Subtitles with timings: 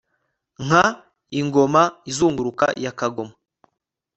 [0.65, 0.85] Nka
[1.39, 3.33] ingoma izunguruka ya kagoma